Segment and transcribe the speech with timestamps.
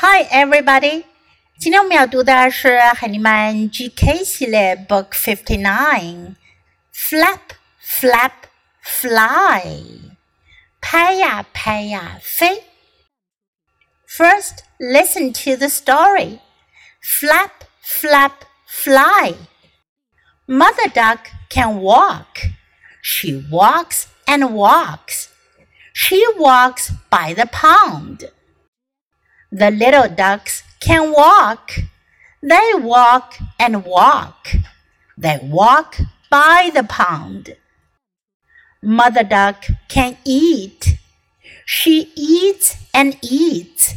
[0.00, 1.04] Hi, everybody！
[1.58, 7.40] 今天我们要读的是海尼曼 GK 系列 Book Fifty Nine。Flap,
[7.82, 8.32] flap,
[8.84, 10.12] fly，
[10.82, 12.64] 拍呀拍呀飞。
[14.06, 16.40] First, listen to the story.
[17.02, 18.32] Flap, flap,
[18.66, 19.34] fly.
[20.46, 22.50] Mother duck can walk.
[23.02, 25.28] She walks and walks.
[25.94, 28.30] She walks by the pond.
[29.51, 31.71] The little ducks can walk.
[32.41, 34.47] They walk and walk.
[35.17, 35.97] They walk
[36.29, 37.57] by the pond.
[38.81, 40.97] Mother duck can eat.
[41.65, 43.95] She eats and eats.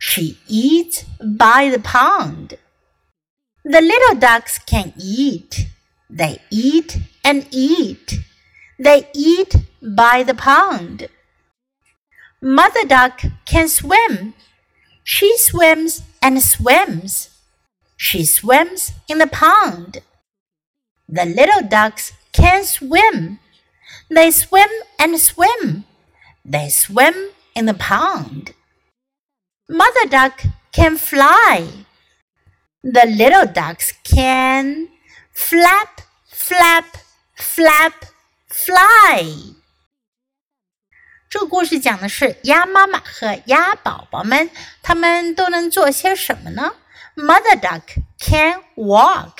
[0.00, 2.54] She eats by the pond.
[3.64, 5.66] The little ducks can eat.
[6.08, 8.14] They eat and eat.
[8.78, 11.08] They eat by the pond.
[12.42, 14.34] Mother duck can swim.
[15.04, 17.30] She swims and swims.
[17.96, 19.98] She swims in the pond.
[21.08, 23.40] The little ducks can swim.
[24.08, 25.84] They swim and swim.
[26.44, 28.54] They swim in the pond.
[29.68, 31.68] Mother duck can fly.
[32.82, 34.88] The little ducks can
[35.32, 36.96] flap, flap,
[37.34, 38.06] flap,
[38.48, 39.54] fly.
[41.30, 44.50] 这个故事讲的是鸭妈妈和鸭宝宝们，
[44.82, 46.74] 他们都能做些什么呢
[47.14, 47.82] ？Mother duck
[48.18, 49.34] can walk，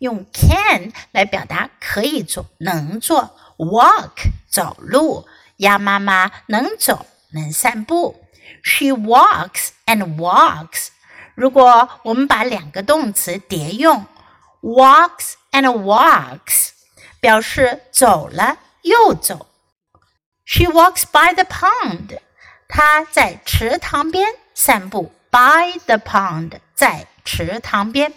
[0.00, 3.38] 用 can 来表达可以做、能做。
[3.58, 8.24] Walk 走路，鸭妈妈能走、能散步。
[8.64, 10.88] She walks and walks。
[11.36, 14.04] 如果我们把两个动词叠用
[14.62, 16.70] ，walks and walks，
[17.20, 19.46] 表示走了又走。
[20.45, 22.19] She walks by the pond.
[22.67, 25.13] 她在池塘边散步。
[25.29, 28.13] By the pond，在池塘边。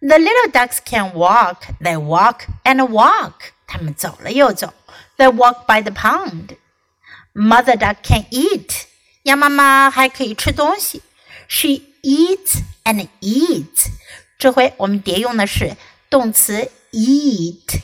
[0.00, 1.62] The little ducks can walk.
[1.80, 3.50] They walk and walk.
[3.66, 4.72] 它们走了又走。
[5.16, 6.56] They walk by the pond.
[7.34, 8.84] Mother duck can eat.
[9.24, 11.02] 鸭妈妈还可以吃东西。
[11.48, 13.88] She eats and eats.
[14.38, 15.76] 这回我们叠用的是
[16.08, 17.80] 动词 eat.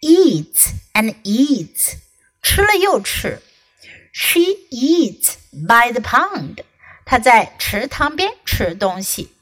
[0.00, 1.96] Eats and eats.
[2.42, 3.40] 吃了又吃。
[4.12, 4.40] She
[4.70, 6.64] eats by the pond.
[7.04, 9.32] 她在池塘边吃东西。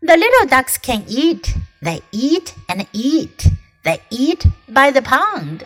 [0.00, 1.54] The little ducks can eat.
[1.80, 3.50] They eat and eat.
[3.82, 5.60] They eat by the pond.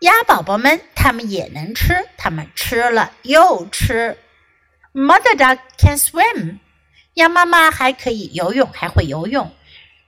[0.00, 4.16] 鸭宝宝们，它们也能吃，它们吃了又吃。
[4.92, 6.58] Mother duck can swim.
[7.14, 9.52] 鸭妈妈还可以游泳，还会游泳。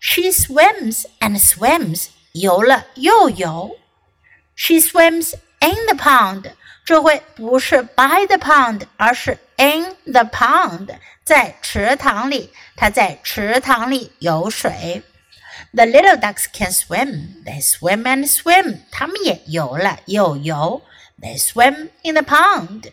[0.00, 2.08] She swims and swims.
[2.32, 3.78] 游了又游。
[4.54, 6.52] She swims in the pond，
[6.84, 15.02] 这回不是 by the pond，而是 in the pond，在池塘里，它在池塘里游水。
[15.72, 17.44] The little ducks can swim.
[17.44, 18.80] They swim and swim.
[18.90, 20.82] 它们也游了又游。
[21.20, 22.90] They swim in the pond.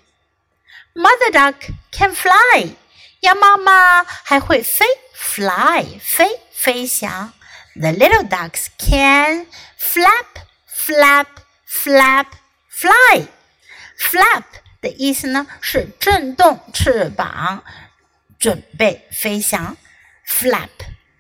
[0.93, 1.55] Mother duck
[1.91, 2.75] can fly.
[3.21, 7.33] 鸭妈妈还会飞，fly 飞飞翔。
[7.75, 9.47] The little ducks can
[9.79, 11.27] flap, flap,
[11.67, 12.25] flap
[12.81, 13.27] fly
[13.99, 14.43] flap
[14.81, 17.63] 的意思呢是震动翅膀，
[18.39, 19.75] 准备飞翔。
[20.27, 20.69] flap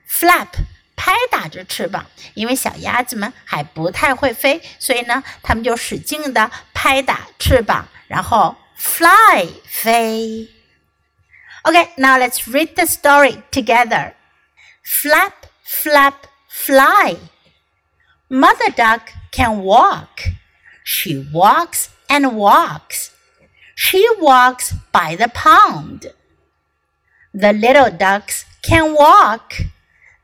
[0.09, 0.47] flap
[0.95, 10.49] 拍打着翅膀，因为小鸭子们还不太会飞，所以呢，它们就使劲的拍打翅膀，然后 fly 飞。
[11.63, 14.13] Okay, now let's read the story together.
[14.83, 15.33] Flap,
[15.65, 16.13] flap,
[16.49, 17.17] fly.
[18.29, 19.01] Mother duck
[19.31, 20.33] can walk.
[20.84, 23.10] She walks and walks.
[23.74, 26.12] She walks by the pond.
[27.32, 29.54] The little ducks can walk.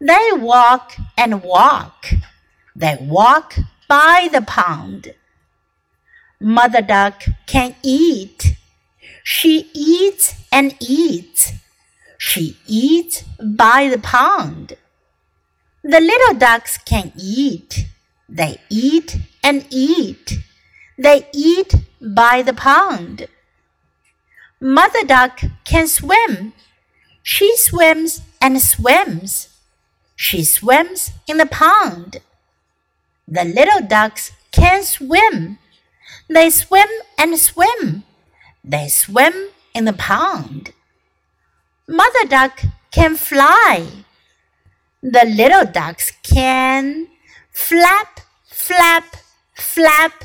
[0.00, 2.06] They walk and walk.
[2.76, 3.54] They walk
[3.88, 5.14] by the pond.
[6.40, 8.54] Mother duck can eat.
[9.24, 11.52] She eats and eats.
[12.18, 14.74] She eats by the pond.
[15.82, 17.86] The little ducks can eat.
[18.28, 20.38] They eat and eat.
[20.98, 23.28] They eat by the pond.
[24.60, 26.52] Mother duck can swim.
[27.22, 29.48] She swims and swims.
[30.16, 32.16] She swims in the pond.
[33.28, 35.58] The little ducks can swim.
[36.28, 38.02] They swim and swim.
[38.64, 40.72] They swim in the pond.
[41.86, 42.60] Mother duck
[42.90, 43.86] can fly.
[45.00, 47.06] The little ducks can
[47.52, 49.04] flap, flap,
[49.54, 50.24] flap,